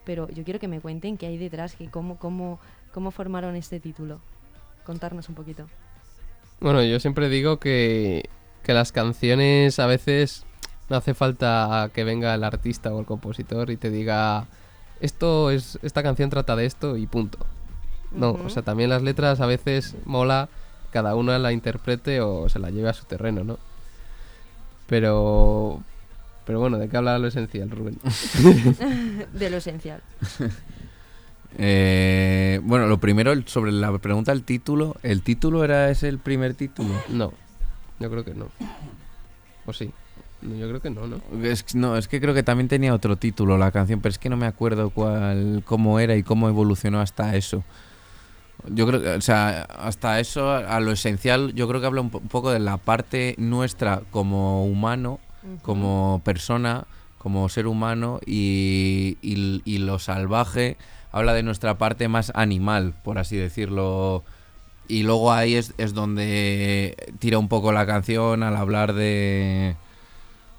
pero 0.05 0.29
yo 0.29 0.43
quiero 0.43 0.59
que 0.59 0.67
me 0.67 0.79
cuenten 0.79 1.17
qué 1.17 1.27
hay 1.27 1.37
detrás, 1.37 1.75
que 1.75 1.89
cómo, 1.89 2.17
cómo, 2.17 2.59
cómo 2.93 3.11
formaron 3.11 3.55
este 3.55 3.79
título. 3.79 4.19
Contarnos 4.85 5.29
un 5.29 5.35
poquito. 5.35 5.67
Bueno, 6.59 6.83
yo 6.83 6.99
siempre 6.99 7.27
digo 7.27 7.59
que, 7.59 8.29
que 8.63 8.73
las 8.73 8.91
canciones 8.91 9.79
a 9.79 9.87
veces 9.87 10.45
no 10.89 10.95
hace 10.95 11.13
falta 11.13 11.89
que 11.93 12.03
venga 12.03 12.33
el 12.35 12.43
artista 12.43 12.93
o 12.93 12.99
el 12.99 13.05
compositor 13.05 13.71
y 13.71 13.77
te 13.77 13.89
diga 13.89 14.45
esto 15.01 15.51
es 15.51 15.79
esta 15.81 16.03
canción 16.03 16.29
trata 16.29 16.55
de 16.55 16.65
esto 16.65 16.97
y 16.97 17.07
punto. 17.07 17.39
No, 18.11 18.31
o 18.31 18.49
sea, 18.49 18.63
también 18.63 18.89
las 18.89 19.03
letras 19.03 19.41
a 19.41 19.45
veces 19.45 19.95
mola 20.05 20.49
cada 20.91 21.15
una 21.15 21.37
la 21.39 21.51
interprete 21.51 22.21
o 22.21 22.47
se 22.49 22.59
la 22.59 22.69
lleve 22.69 22.89
a 22.89 22.93
su 22.93 23.05
terreno, 23.05 23.43
¿no? 23.43 23.57
Pero 24.87 25.81
pero 26.45 26.59
bueno, 26.59 26.77
¿de 26.77 26.87
qué 26.87 26.97
habla 26.97 27.17
lo 27.19 27.27
esencial, 27.27 27.69
Rubén? 27.69 27.97
De 29.33 29.49
lo 29.49 29.57
esencial. 29.57 30.01
Eh, 31.57 32.59
bueno, 32.63 32.87
lo 32.87 32.99
primero 32.99 33.33
sobre 33.45 33.71
la 33.71 33.97
pregunta 33.97 34.31
del 34.31 34.43
título. 34.43 34.95
¿El 35.03 35.21
título 35.21 35.63
era 35.63 35.89
ese 35.89 36.07
el 36.07 36.19
primer 36.19 36.53
título? 36.53 36.93
No. 37.09 37.33
Yo 37.99 38.11
creo 38.11 38.25
que 38.25 38.33
no. 38.33 38.49
¿O 39.65 39.73
sí? 39.73 39.91
No, 40.41 40.55
Yo 40.55 40.67
creo 40.67 40.81
que 40.81 40.89
no, 40.89 41.07
¿no? 41.07 41.21
Es, 41.43 41.73
no, 41.73 41.97
es 41.97 42.07
que 42.07 42.19
creo 42.21 42.33
que 42.33 42.43
también 42.43 42.67
tenía 42.67 42.93
otro 42.93 43.15
título 43.15 43.57
la 43.57 43.71
canción, 43.71 44.01
pero 44.01 44.11
es 44.11 44.19
que 44.19 44.29
no 44.29 44.37
me 44.37 44.45
acuerdo 44.45 44.89
cuál, 44.89 45.63
cómo 45.65 45.99
era 45.99 46.15
y 46.15 46.23
cómo 46.23 46.49
evolucionó 46.49 46.99
hasta 47.01 47.35
eso. 47.35 47.63
Yo 48.69 48.87
creo 48.87 49.01
que, 49.01 49.09
o 49.09 49.21
sea, 49.21 49.61
hasta 49.63 50.19
eso, 50.19 50.49
a 50.51 50.79
lo 50.79 50.91
esencial, 50.91 51.53
yo 51.53 51.67
creo 51.67 51.81
que 51.81 51.87
habla 51.87 52.01
un, 52.01 52.09
po- 52.09 52.19
un 52.19 52.27
poco 52.27 52.51
de 52.51 52.59
la 52.59 52.77
parte 52.77 53.35
nuestra 53.37 54.01
como 54.11 54.65
humano, 54.65 55.19
como 55.61 56.21
persona, 56.23 56.85
como 57.17 57.47
ser 57.49 57.67
humano 57.67 58.19
y, 58.25 59.17
y- 59.21 59.61
y 59.65 59.77
lo 59.79 59.99
salvaje 59.99 60.77
habla 61.11 61.33
de 61.33 61.43
nuestra 61.43 61.77
parte 61.77 62.07
más 62.07 62.31
animal, 62.35 62.93
por 63.03 63.17
así 63.19 63.35
decirlo. 63.37 64.23
Y 64.87 65.03
luego 65.03 65.31
ahí 65.31 65.55
es, 65.55 65.73
es 65.77 65.93
donde 65.93 66.95
tira 67.19 67.37
un 67.39 67.47
poco 67.47 67.71
la 67.71 67.85
canción 67.85 68.43
al 68.43 68.55
hablar 68.55 68.93
de, 68.93 69.75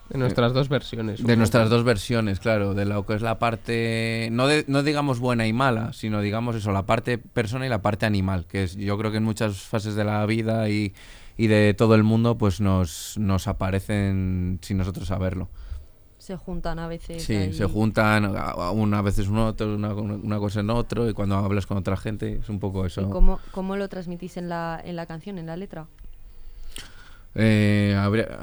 De 0.08 0.18
nuestras 0.18 0.52
dos 0.52 0.68
versiones. 0.68 1.18
de 1.18 1.24
poco. 1.24 1.36
nuestras 1.36 1.68
dos 1.70 1.82
versiones, 1.84 2.38
claro, 2.40 2.74
de 2.74 2.84
lo 2.84 3.04
que 3.06 3.14
es 3.14 3.22
la 3.22 3.38
parte, 3.38 4.28
no, 4.32 4.46
de- 4.46 4.64
no 4.68 4.82
digamos 4.82 5.18
buena 5.18 5.46
y 5.46 5.52
mala, 5.52 5.92
sino 5.92 6.20
digamos 6.20 6.54
eso, 6.56 6.70
la 6.72 6.86
parte 6.86 7.18
persona 7.18 7.66
y 7.66 7.68
la 7.68 7.82
parte 7.82 8.06
animal, 8.06 8.46
que 8.46 8.62
es, 8.64 8.76
yo 8.76 8.96
creo 8.98 9.10
que 9.10 9.16
en 9.18 9.24
muchas 9.24 9.60
fases 9.62 9.94
de 9.96 10.04
la 10.04 10.24
vida 10.26 10.68
y, 10.68 10.94
y 11.36 11.48
de 11.48 11.74
todo 11.74 11.94
el 11.96 12.04
mundo, 12.04 12.38
pues 12.38 12.60
nos, 12.60 13.18
nos 13.18 13.48
aparecen 13.48 14.58
sin 14.62 14.78
nosotros 14.78 15.08
saberlo. 15.08 15.48
Se 16.18 16.36
juntan 16.36 16.78
a 16.80 16.88
veces. 16.88 17.22
Sí, 17.22 17.34
ahí. 17.36 17.52
se 17.52 17.66
juntan, 17.66 18.24
a- 18.24 18.50
a- 18.50 18.70
una 18.72 19.02
vez 19.02 19.18
es 19.18 19.28
un 19.28 19.38
otro, 19.38 19.74
una, 19.74 19.92
una 19.94 20.38
cosa 20.38 20.60
en 20.60 20.70
otro, 20.70 21.08
y 21.08 21.12
cuando 21.14 21.36
hablas 21.36 21.66
con 21.66 21.76
otra 21.76 21.96
gente 21.96 22.38
es 22.42 22.48
un 22.48 22.58
poco 22.58 22.84
¿Y 22.84 22.86
eso. 22.88 23.10
cómo, 23.10 23.38
cómo 23.52 23.76
lo 23.76 23.88
transmitís 23.88 24.36
en 24.36 24.48
la, 24.48 24.80
en 24.84 24.96
la 24.96 25.06
canción, 25.06 25.38
en 25.38 25.46
la 25.46 25.56
letra? 25.56 25.86
Eh, 27.38 27.94
habría- 27.98 28.38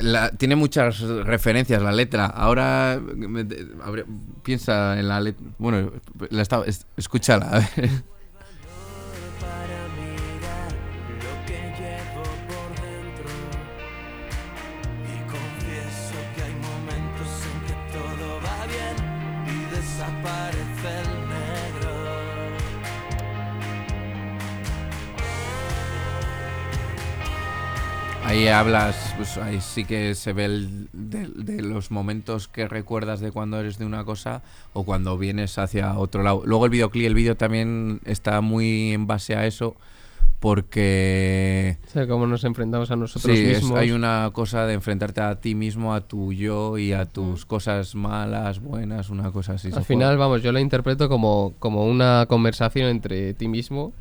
la- 0.00 0.30
tiene 0.30 0.54
muchas 0.56 1.00
referencias 1.00 1.82
la 1.82 1.90
letra. 1.92 2.26
Ahora 2.26 3.00
me- 3.02 3.46
habría- 3.82 4.04
piensa 4.44 4.98
en 4.98 5.08
la 5.08 5.20
letra. 5.20 5.44
Bueno, 5.58 5.92
la 6.30 6.42
está- 6.42 6.62
es- 6.64 6.86
escúchala. 6.96 7.46
a 7.50 7.58
ver. 7.58 7.90
Hablas, 28.52 29.14
pues 29.16 29.36
ahí 29.38 29.60
sí 29.60 29.84
que 29.84 30.14
se 30.14 30.32
ve 30.32 30.44
el, 30.46 30.88
de, 30.92 31.28
de 31.28 31.62
los 31.62 31.90
momentos 31.90 32.48
que 32.48 32.68
recuerdas 32.68 33.20
de 33.20 33.30
cuando 33.32 33.58
eres 33.60 33.78
de 33.78 33.84
una 33.86 34.04
cosa 34.04 34.42
o 34.72 34.84
cuando 34.84 35.16
vienes 35.18 35.58
hacia 35.58 35.96
otro 35.98 36.22
lado. 36.22 36.42
Luego 36.44 36.64
el 36.64 36.70
videoclip, 36.70 37.06
el 37.06 37.14
vídeo 37.14 37.36
también 37.36 38.00
está 38.04 38.40
muy 38.40 38.92
en 38.92 39.06
base 39.06 39.34
a 39.36 39.46
eso 39.46 39.76
porque 40.40 41.78
O 41.86 41.90
sea, 41.90 42.06
cómo 42.06 42.26
nos 42.26 42.44
enfrentamos 42.44 42.90
a 42.90 42.96
nosotros 42.96 43.36
Sí, 43.36 43.44
es- 43.44 43.62
mismos. 43.62 43.78
hay 43.78 43.90
una 43.90 44.30
cosa 44.32 44.66
de 44.66 44.74
enfrentarte 44.74 45.20
a 45.20 45.40
ti 45.40 45.54
mismo, 45.54 45.94
a 45.94 46.00
tu 46.00 46.32
yo 46.32 46.78
y 46.78 46.92
a 46.92 47.06
tus 47.06 47.44
cosas 47.44 47.94
malas, 47.94 48.60
buenas, 48.60 49.10
una 49.10 49.32
cosa 49.32 49.54
así. 49.54 49.68
Al 49.74 49.84
final, 49.84 50.10
juega. 50.10 50.26
vamos, 50.26 50.42
yo 50.42 50.52
la 50.52 50.60
interpreto 50.60 51.08
como, 51.08 51.54
como 51.58 51.84
una 51.86 52.26
conversación 52.28 52.88
entre 52.88 53.34
ti 53.34 53.48
mismo 53.48 53.92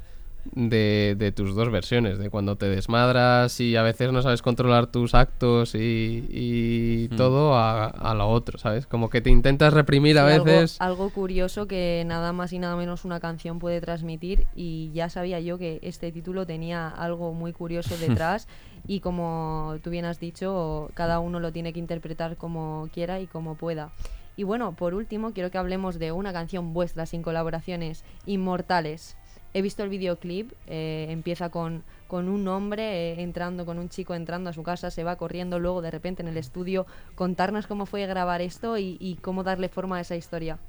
de, 0.54 1.16
de 1.18 1.32
tus 1.32 1.56
dos 1.56 1.72
versiones, 1.72 2.18
de 2.18 2.30
cuando 2.30 2.56
te 2.58 2.68
desmadras 2.68 3.60
y 3.60 3.76
a 3.76 3.82
veces 3.84 4.12
no 4.12 4.22
sabes 4.22 4.42
controlar 4.42 4.88
tus 4.88 5.14
actos 5.16 5.76
y, 5.76 6.26
y 6.30 7.08
todo 7.10 7.56
a, 7.56 7.86
a 7.88 8.14
lo 8.14 8.28
otro, 8.30 8.58
¿sabes? 8.58 8.88
Como 8.88 9.10
que 9.10 9.22
te 9.22 9.30
intentas 9.30 9.74
reprimir 9.74 10.18
a 10.20 10.26
Sí, 10.28 10.34
algo- 10.34 10.46
veces. 10.46 10.78
Algo, 10.80 11.10
curioso 11.10 11.68
que 11.68 12.04
nada 12.06 12.34
más 12.34 12.54
y 12.54 12.60
nada 12.60 12.76
menos 12.76 13.06
una 13.06 13.20
canción 13.20 13.60
puede 13.60 13.82
transmitir 13.82 14.46
y 14.56 14.92
ya 14.94 15.10
sabía 15.10 15.40
yo 15.40 15.58
que 15.58 15.80
este 15.82 16.12
título 16.12 16.46
tenía 16.46 16.88
algo 16.90 17.34
muy 17.34 17.54
curioso 17.54 17.96
detrás 18.00 18.48
y 18.88 19.00
como 19.02 19.76
tú 19.84 19.90
bien 19.90 20.06
has 20.06 20.20
dicho, 20.20 20.90
cada 20.94 21.20
uno 21.20 21.40
lo 21.40 21.52
tiene 21.52 21.74
que 21.74 21.80
interpretar 21.80 22.38
como 22.38 22.90
quiera 22.94 23.20
y 23.20 23.28
como 23.28 23.56
pueda. 23.56 23.92
Y 24.36 24.44
bueno, 24.44 24.76
por 24.76 24.94
último, 24.94 25.34
quiero 25.34 25.50
que 25.50 25.58
hablemos 25.58 25.98
de 25.98 26.12
una 26.12 26.32
canción 26.32 26.72
vuestra 26.72 27.08
sin 27.08 27.24
colaboraciones, 27.24 28.04
Inmortales. 28.28 29.18
He 29.58 29.64
visto 29.64 29.82
el 29.82 29.90
videoclip, 29.90 30.52
eh, 30.68 31.08
empieza 31.10 31.50
con, 31.50 31.82
con 32.08 32.30
un 32.30 32.48
hombre 32.48 32.84
eh, 32.84 33.24
entrando, 33.24 33.66
con 33.66 33.80
un 33.80 33.90
chico 33.90 34.14
entrando 34.14 34.52
a 34.52 34.54
su 34.54 34.62
casa, 34.62 34.92
se 34.92 35.04
va 35.04 35.16
corriendo, 35.16 35.58
luego 35.58 35.82
de 35.82 35.90
repente 35.90 36.22
en 36.22 36.28
el 36.28 36.38
estudio, 36.38 36.86
contarnos 37.16 37.66
cómo 37.66 37.88
fue 37.88 38.06
grabar 38.06 38.40
esto 38.44 38.78
y, 38.78 38.98
y 39.00 39.16
cómo 39.16 39.42
darle 39.42 39.68
forma 39.68 39.98
a 39.98 40.02
esa 40.02 40.16
historia. 40.16 40.60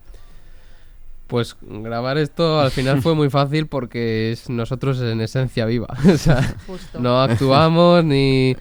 Pues 1.26 1.54
grabar 1.60 2.16
esto 2.16 2.60
al 2.60 2.70
final 2.70 3.02
fue 3.02 3.14
muy 3.14 3.28
fácil 3.28 3.66
porque 3.66 4.32
es 4.32 4.48
nosotros 4.48 4.98
en 5.02 5.20
esencia 5.20 5.66
viva. 5.66 5.88
o 6.10 6.16
sea, 6.16 6.56
Justo. 6.66 6.98
no 6.98 7.20
actuamos 7.20 8.02
ni... 8.04 8.56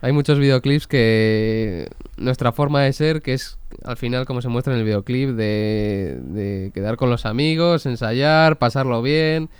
Hay 0.00 0.12
muchos 0.12 0.38
videoclips 0.38 0.86
que 0.86 1.88
nuestra 2.16 2.52
forma 2.52 2.82
de 2.82 2.92
ser, 2.92 3.20
que 3.20 3.34
es 3.34 3.58
al 3.84 3.96
final 3.96 4.26
como 4.26 4.42
se 4.42 4.48
muestra 4.48 4.74
en 4.74 4.78
el 4.78 4.84
videoclip, 4.84 5.30
de, 5.30 6.20
de 6.22 6.70
quedar 6.72 6.96
con 6.96 7.10
los 7.10 7.26
amigos, 7.26 7.84
ensayar, 7.84 8.58
pasarlo 8.58 9.02
bien 9.02 9.50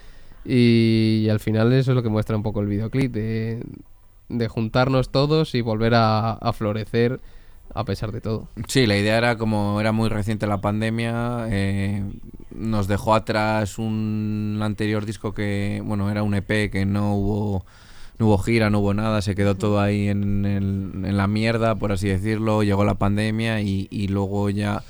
y, 0.44 1.28
al 1.30 1.40
final 1.40 1.72
eso 1.72 1.92
es 1.92 1.94
lo 1.94 2.02
que 2.02 2.08
muestra 2.08 2.36
un 2.36 2.42
poco 2.42 2.60
el 2.60 2.66
videoclip, 2.66 3.12
de, 3.12 3.62
de 4.28 4.48
juntarnos 4.48 5.10
todos 5.10 5.54
y 5.54 5.60
volver 5.60 5.94
a, 5.94 6.52
florecer 6.52 7.20
a 7.74 7.84
pesar 7.84 8.12
de 8.12 8.20
todo. 8.20 8.48
Sí, 8.68 8.86
la 8.86 8.98
idea 8.98 9.16
era 9.16 9.38
como 9.38 9.80
era 9.80 9.92
muy 9.92 10.08
reciente 10.08 10.46
la 10.46 10.60
pandemia, 10.60 11.46
eh, 11.48 12.04
nos 12.50 12.86
dejó 12.86 13.14
atrás 13.14 13.78
un 13.78 14.58
anterior 14.62 15.06
disco 15.06 15.32
que, 15.32 15.82
bueno, 15.84 16.10
era 16.10 16.22
un 16.22 16.34
EP 16.34 16.70
que 16.70 16.84
no 16.84 17.14
hubo, 17.14 17.64
no 18.18 18.26
hubo 18.26 18.38
gira, 18.38 18.68
no 18.68 18.80
hubo 18.80 18.92
nada, 18.92 19.22
se 19.22 19.34
quedó 19.34 19.54
todo 19.54 19.80
ahí 19.80 20.08
en, 20.08 20.44
en 20.44 21.16
la 21.16 21.26
mierda, 21.28 21.76
por 21.76 21.92
así 21.92 22.08
decirlo, 22.08 22.62
llegó 22.62 22.84
la 22.84 22.96
pandemia 22.96 23.62
y, 23.62 23.88
y 23.90 24.08
luego 24.08 24.50
ya 24.50 24.82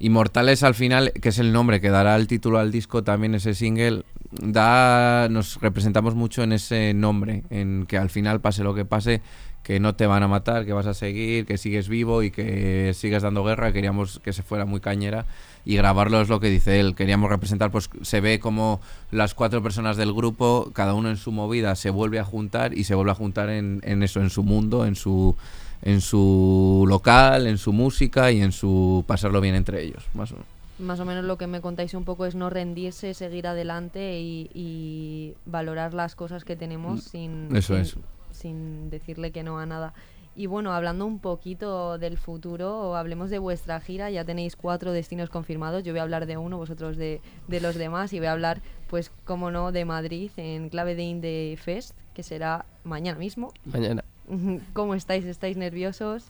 Inmortales 0.00 0.62
al 0.62 0.74
final, 0.74 1.12
que 1.12 1.30
es 1.30 1.38
el 1.38 1.52
nombre 1.52 1.80
que 1.80 1.90
dará 1.90 2.14
el 2.16 2.26
título 2.26 2.58
al 2.58 2.70
disco, 2.70 3.02
también 3.02 3.34
ese 3.34 3.54
single, 3.54 4.04
da 4.30 5.28
nos 5.28 5.60
representamos 5.60 6.14
mucho 6.14 6.42
en 6.42 6.52
ese 6.52 6.94
nombre, 6.94 7.42
en 7.50 7.86
que 7.86 7.98
al 7.98 8.10
final 8.10 8.40
pase 8.40 8.62
lo 8.62 8.74
que 8.74 8.84
pase, 8.84 9.22
que 9.62 9.80
no 9.80 9.94
te 9.96 10.06
van 10.06 10.22
a 10.22 10.28
matar, 10.28 10.64
que 10.64 10.72
vas 10.72 10.86
a 10.86 10.94
seguir, 10.94 11.44
que 11.44 11.58
sigues 11.58 11.88
vivo 11.88 12.22
y 12.22 12.30
que 12.30 12.92
sigues 12.94 13.22
dando 13.22 13.44
guerra. 13.44 13.72
Queríamos 13.72 14.18
que 14.20 14.32
se 14.32 14.42
fuera 14.42 14.64
muy 14.64 14.80
cañera 14.80 15.26
y 15.64 15.76
grabarlo 15.76 16.22
es 16.22 16.28
lo 16.28 16.40
que 16.40 16.48
dice 16.48 16.80
él. 16.80 16.94
Queríamos 16.94 17.28
representar, 17.28 17.70
pues 17.70 17.90
se 18.00 18.20
ve 18.20 18.40
como 18.40 18.80
las 19.10 19.34
cuatro 19.34 19.62
personas 19.62 19.96
del 19.96 20.14
grupo, 20.14 20.70
cada 20.72 20.94
uno 20.94 21.10
en 21.10 21.16
su 21.16 21.32
movida, 21.32 21.74
se 21.74 21.90
vuelve 21.90 22.18
a 22.18 22.24
juntar 22.24 22.72
y 22.76 22.84
se 22.84 22.94
vuelve 22.94 23.10
a 23.10 23.14
juntar 23.14 23.50
en, 23.50 23.80
en 23.84 24.02
eso, 24.02 24.20
en 24.20 24.30
su 24.30 24.42
mundo, 24.42 24.86
en 24.86 24.94
su 24.94 25.36
en 25.82 26.00
su 26.00 26.84
local, 26.88 27.46
en 27.46 27.58
su 27.58 27.72
música 27.72 28.30
y 28.32 28.40
en 28.40 28.52
su 28.52 29.04
pasarlo 29.06 29.40
bien 29.40 29.54
entre 29.54 29.82
ellos, 29.82 30.04
más 30.14 30.32
o 30.32 30.34
menos. 30.34 30.48
Más 30.78 31.00
o 31.00 31.04
menos 31.04 31.24
lo 31.24 31.36
que 31.38 31.48
me 31.48 31.60
contáis 31.60 31.94
un 31.94 32.04
poco 32.04 32.24
es 32.24 32.34
no 32.36 32.50
rendirse, 32.50 33.12
seguir 33.14 33.46
adelante 33.48 34.20
y, 34.20 34.48
y 34.54 35.34
valorar 35.44 35.92
las 35.92 36.14
cosas 36.14 36.44
que 36.44 36.54
tenemos 36.54 37.02
sin, 37.02 37.48
Mm, 37.48 37.56
Eso 37.56 37.74
sin, 37.74 37.82
es. 37.82 37.96
sin 38.30 38.90
decirle 38.90 39.32
que 39.32 39.42
no 39.42 39.58
a 39.58 39.66
nada. 39.66 39.92
Y 40.36 40.46
bueno, 40.46 40.72
hablando 40.72 41.04
un 41.04 41.18
poquito 41.18 41.98
del 41.98 42.16
futuro, 42.16 42.94
hablemos 42.94 43.28
de 43.28 43.40
vuestra 43.40 43.80
gira. 43.80 44.08
Ya 44.08 44.24
tenéis 44.24 44.54
cuatro 44.54 44.92
destinos 44.92 45.30
confirmados. 45.30 45.82
Yo 45.82 45.92
voy 45.92 45.98
a 45.98 46.04
hablar 46.04 46.26
de 46.26 46.36
uno, 46.36 46.58
vosotros 46.58 46.96
de, 46.96 47.20
de 47.48 47.60
los 47.60 47.74
demás. 47.74 48.12
Y 48.12 48.18
voy 48.18 48.28
a 48.28 48.32
hablar, 48.34 48.60
pues, 48.88 49.10
como 49.24 49.50
no, 49.50 49.72
de 49.72 49.84
Madrid 49.84 50.30
en 50.36 50.68
clave 50.68 50.94
de 50.94 51.02
Indie 51.02 51.56
Fest, 51.56 51.96
que 52.14 52.22
será 52.22 52.66
mañana 52.84 53.18
mismo. 53.18 53.52
Mañana. 53.64 54.04
¿Cómo 54.72 54.94
estáis? 54.94 55.24
¿Estáis 55.24 55.56
nerviosos? 55.56 56.26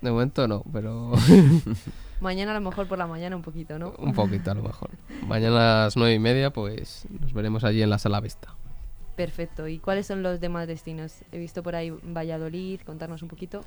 De 0.00 0.10
momento 0.10 0.46
no, 0.46 0.62
pero 0.72 1.12
Mañana 2.20 2.52
a 2.52 2.54
lo 2.54 2.60
mejor 2.60 2.86
por 2.86 2.98
la 2.98 3.06
mañana 3.06 3.36
un 3.36 3.42
poquito, 3.42 3.78
¿no? 3.78 3.94
un 3.98 4.14
poquito 4.14 4.50
a 4.50 4.54
lo 4.54 4.62
mejor. 4.62 4.90
Mañana 5.26 5.56
a 5.56 5.84
las 5.84 5.96
nueve 5.96 6.14
y 6.14 6.18
media, 6.18 6.50
pues 6.50 7.06
nos 7.20 7.32
veremos 7.32 7.64
allí 7.64 7.82
en 7.82 7.90
la 7.90 7.98
sala 7.98 8.20
Vista. 8.20 8.54
Perfecto. 9.16 9.68
¿Y 9.68 9.78
cuáles 9.78 10.06
son 10.06 10.22
los 10.22 10.40
demás 10.40 10.66
destinos? 10.66 11.22
He 11.32 11.38
visto 11.38 11.62
por 11.62 11.76
ahí 11.76 11.90
Valladolid, 11.90 12.80
contarnos 12.80 13.22
un 13.22 13.28
poquito. 13.28 13.60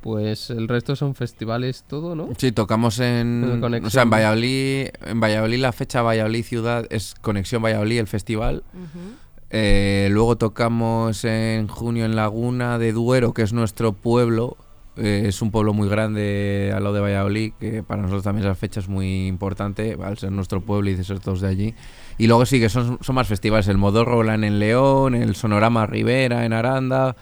Pues 0.00 0.50
el 0.50 0.68
resto 0.68 0.94
son 0.94 1.14
festivales, 1.14 1.84
todo, 1.88 2.14
¿no? 2.14 2.28
Sí, 2.38 2.52
tocamos 2.52 3.00
en, 3.00 3.58
conexión, 3.60 3.86
o 3.86 3.90
sea, 3.90 4.02
en. 4.02 4.10
Valladolid, 4.10 4.88
en 5.04 5.20
Valladolid 5.20 5.58
la 5.58 5.72
fecha 5.72 6.02
Valladolid 6.02 6.44
ciudad 6.44 6.86
es 6.90 7.14
Conexión 7.14 7.62
Valladolid 7.62 7.98
el 7.98 8.06
festival. 8.06 8.62
Ujú. 8.74 9.16
Eh, 9.50 10.08
luego 10.10 10.36
tocamos 10.36 11.24
en 11.24 11.68
junio 11.68 12.04
en 12.04 12.16
Laguna 12.16 12.78
de 12.78 12.92
Duero, 12.92 13.32
que 13.32 13.42
es 13.42 13.52
nuestro 13.52 13.92
pueblo. 13.92 14.56
Eh, 14.96 15.24
es 15.26 15.42
un 15.42 15.50
pueblo 15.50 15.74
muy 15.74 15.88
grande 15.88 16.72
al 16.74 16.82
lado 16.82 16.94
de 16.94 17.00
Valladolid, 17.02 17.52
que 17.60 17.82
para 17.82 18.02
nosotros 18.02 18.24
también 18.24 18.46
esa 18.46 18.54
fecha 18.54 18.80
es 18.80 18.88
muy 18.88 19.26
importante, 19.26 19.96
al 20.02 20.16
ser 20.16 20.32
nuestro 20.32 20.62
pueblo 20.62 20.90
y 20.90 20.94
de 20.94 21.04
ser 21.04 21.20
todos 21.20 21.42
de 21.42 21.48
allí. 21.48 21.74
Y 22.18 22.26
luego 22.26 22.46
sí 22.46 22.58
que 22.58 22.68
son, 22.68 22.98
son 23.02 23.14
más 23.14 23.28
festivales, 23.28 23.68
el 23.68 23.78
Modorroland 23.78 24.44
en 24.44 24.58
León, 24.58 25.14
el 25.14 25.36
Sonorama 25.36 25.86
Rivera 25.86 26.44
en 26.46 26.52
Aranda. 26.52 27.14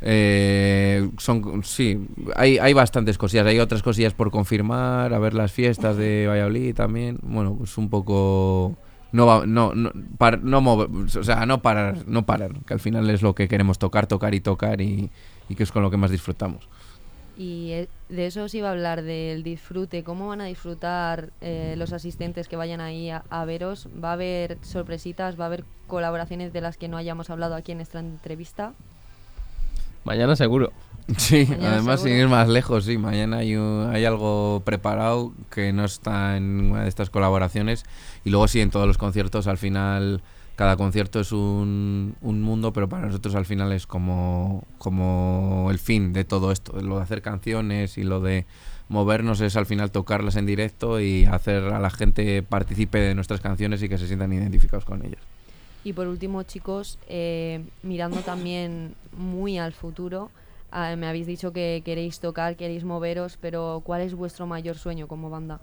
Eh, 0.00 1.10
son 1.18 1.62
sí, 1.64 1.98
hay, 2.36 2.58
hay 2.58 2.72
bastantes 2.72 3.18
cosillas, 3.18 3.46
hay 3.46 3.58
otras 3.58 3.82
cosillas 3.82 4.14
por 4.14 4.30
confirmar, 4.30 5.12
a 5.12 5.18
ver 5.18 5.34
las 5.34 5.52
fiestas 5.52 5.96
de 5.96 6.26
Valladolid 6.26 6.74
también. 6.74 7.18
Bueno, 7.22 7.54
pues 7.58 7.76
un 7.76 7.90
poco 7.90 8.78
no 9.12 9.26
va, 9.26 9.46
no 9.46 9.74
no, 9.74 9.90
par- 10.18 10.42
no 10.42 10.60
mover- 10.60 11.16
o 11.18 11.24
sea, 11.24 11.46
no 11.46 11.60
parar, 11.62 11.96
no 12.06 12.24
parar, 12.26 12.52
que 12.66 12.74
al 12.74 12.80
final 12.80 13.08
es 13.10 13.22
lo 13.22 13.34
que 13.34 13.48
queremos 13.48 13.78
tocar, 13.78 14.06
tocar 14.06 14.34
y 14.34 14.40
tocar 14.40 14.80
y, 14.80 15.10
y 15.48 15.54
que 15.54 15.62
es 15.62 15.72
con 15.72 15.82
lo 15.82 15.90
que 15.90 15.96
más 15.96 16.10
disfrutamos. 16.10 16.68
Y 17.36 17.70
eh, 17.70 17.88
de 18.08 18.26
eso 18.26 18.42
os 18.42 18.54
iba 18.54 18.68
a 18.68 18.72
hablar, 18.72 19.02
del 19.02 19.44
disfrute. 19.44 20.02
¿Cómo 20.02 20.26
van 20.26 20.40
a 20.40 20.46
disfrutar 20.46 21.30
eh, 21.40 21.74
los 21.78 21.92
asistentes 21.92 22.48
que 22.48 22.56
vayan 22.56 22.80
ahí 22.80 23.10
a, 23.10 23.22
a 23.30 23.44
veros? 23.44 23.88
¿Va 24.02 24.10
a 24.10 24.12
haber 24.14 24.58
sorpresitas? 24.62 25.38
¿Va 25.38 25.44
a 25.44 25.46
haber 25.46 25.64
colaboraciones 25.86 26.52
de 26.52 26.60
las 26.60 26.76
que 26.76 26.88
no 26.88 26.96
hayamos 26.96 27.30
hablado 27.30 27.54
aquí 27.54 27.70
en 27.70 27.80
esta 27.80 28.00
entrevista? 28.00 28.72
Mañana 30.08 30.34
seguro. 30.36 30.72
Sí, 31.16 31.46
Mañana 31.48 31.72
además 31.74 32.02
sin 32.02 32.12
ir 32.12 32.28
más 32.28 32.48
lejos, 32.48 32.84
sí, 32.84 32.98
mañana 32.98 33.38
hay, 33.38 33.56
un- 33.56 33.88
hay 33.90 34.04
algo 34.04 34.60
preparado 34.64 35.32
que 35.50 35.72
no 35.72 35.84
está 35.86 36.36
en 36.36 36.56
ninguna 36.58 36.82
de 36.82 36.88
estas 36.90 37.08
colaboraciones 37.08 37.84
y 38.24 38.30
luego 38.30 38.46
sí, 38.48 38.60
en 38.60 38.70
todos 38.70 38.86
los 38.86 38.98
conciertos 38.98 39.46
al 39.46 39.56
final 39.56 40.20
cada 40.56 40.76
concierto 40.76 41.20
es 41.20 41.30
un, 41.32 42.14
un 42.20 42.42
mundo, 42.42 42.72
pero 42.74 42.88
para 42.90 43.06
nosotros 43.06 43.34
al 43.36 43.46
final 43.46 43.72
es 43.72 43.86
como, 43.86 44.64
como 44.76 45.68
el 45.70 45.78
fin 45.78 46.12
de 46.12 46.24
todo 46.24 46.52
esto, 46.52 46.78
lo 46.82 46.96
de 46.96 47.02
hacer 47.04 47.22
canciones 47.22 47.96
y 47.96 48.02
lo 48.02 48.20
de 48.20 48.44
movernos 48.88 49.40
es 49.40 49.56
al 49.56 49.66
final 49.66 49.90
tocarlas 49.92 50.36
en 50.36 50.46
directo 50.46 51.00
y 51.00 51.24
hacer 51.26 51.62
a 51.72 51.78
la 51.78 51.90
gente 51.90 52.42
participe 52.42 52.98
de 52.98 53.14
nuestras 53.14 53.40
canciones 53.40 53.82
y 53.82 53.88
que 53.88 53.98
se 53.98 54.06
sientan 54.08 54.32
identificados 54.32 54.84
con 54.84 55.04
ellas. 55.06 55.20
Y 55.88 55.94
por 55.94 56.06
último, 56.06 56.42
chicos, 56.42 56.98
eh, 57.08 57.64
mirando 57.82 58.18
también 58.18 58.94
muy 59.16 59.56
al 59.56 59.72
futuro, 59.72 60.30
ah, 60.70 60.94
me 60.96 61.06
habéis 61.06 61.26
dicho 61.26 61.50
que 61.50 61.80
queréis 61.82 62.20
tocar, 62.20 62.56
queréis 62.56 62.84
moveros, 62.84 63.38
pero 63.40 63.80
¿cuál 63.82 64.02
es 64.02 64.12
vuestro 64.12 64.46
mayor 64.46 64.76
sueño 64.76 65.08
como 65.08 65.30
banda? 65.30 65.60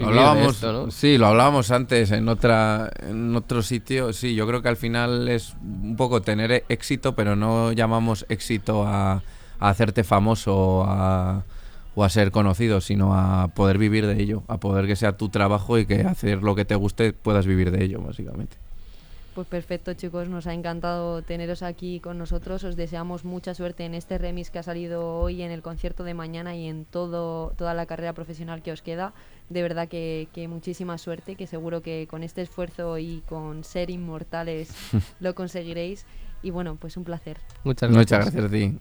Hablábamos, 0.00 0.54
esto, 0.54 0.72
¿no? 0.72 0.90
sí, 0.92 1.18
lo 1.18 1.26
hablábamos 1.26 1.72
antes 1.72 2.12
en 2.12 2.28
otra, 2.28 2.92
en 3.00 3.34
otro 3.34 3.60
sitio. 3.60 4.12
Sí, 4.12 4.36
yo 4.36 4.46
creo 4.46 4.62
que 4.62 4.68
al 4.68 4.76
final 4.76 5.28
es 5.28 5.56
un 5.60 5.96
poco 5.96 6.22
tener 6.22 6.64
éxito, 6.68 7.16
pero 7.16 7.34
no 7.34 7.72
llamamos 7.72 8.24
éxito 8.28 8.84
a, 8.86 9.14
a 9.58 9.68
hacerte 9.68 10.04
famoso 10.04 10.54
o 10.56 10.84
a, 10.84 11.42
o 11.94 12.04
a 12.04 12.08
ser 12.08 12.30
conocido, 12.30 12.80
sino 12.80 13.14
a 13.14 13.48
poder 13.48 13.78
vivir 13.78 14.06
de 14.06 14.22
ello, 14.22 14.42
a 14.48 14.58
poder 14.58 14.86
que 14.86 14.96
sea 14.96 15.16
tu 15.16 15.28
trabajo 15.28 15.78
y 15.78 15.86
que 15.86 16.02
hacer 16.02 16.42
lo 16.42 16.54
que 16.54 16.64
te 16.64 16.74
guste 16.74 17.12
puedas 17.12 17.46
vivir 17.46 17.70
de 17.70 17.84
ello, 17.84 18.00
básicamente. 18.00 18.56
Pues 19.34 19.46
perfecto, 19.46 19.94
chicos, 19.94 20.28
nos 20.28 20.48
ha 20.48 20.54
encantado 20.54 21.22
teneros 21.22 21.62
aquí 21.62 22.00
con 22.00 22.18
nosotros. 22.18 22.64
Os 22.64 22.74
deseamos 22.74 23.24
mucha 23.24 23.54
suerte 23.54 23.84
en 23.84 23.94
este 23.94 24.18
remix 24.18 24.50
que 24.50 24.58
ha 24.58 24.64
salido 24.64 25.18
hoy, 25.18 25.42
en 25.42 25.52
el 25.52 25.62
concierto 25.62 26.02
de 26.02 26.14
mañana 26.14 26.56
y 26.56 26.66
en 26.66 26.84
todo, 26.84 27.52
toda 27.56 27.72
la 27.72 27.86
carrera 27.86 28.12
profesional 28.12 28.60
que 28.60 28.72
os 28.72 28.82
queda. 28.82 29.12
De 29.48 29.62
verdad 29.62 29.86
que, 29.88 30.28
que 30.32 30.48
muchísima 30.48 30.98
suerte, 30.98 31.36
que 31.36 31.46
seguro 31.46 31.80
que 31.80 32.08
con 32.10 32.24
este 32.24 32.42
esfuerzo 32.42 32.98
y 32.98 33.22
con 33.28 33.62
ser 33.62 33.90
inmortales 33.90 34.74
lo 35.20 35.36
conseguiréis. 35.36 36.06
Y 36.42 36.50
bueno, 36.50 36.76
pues 36.80 36.96
un 36.96 37.04
placer. 37.04 37.36
Muchas 37.62 37.90
gracias. 37.90 38.26
Muchas 38.26 38.34
gracias 38.34 38.44
a 38.44 38.50
ti. 38.50 38.76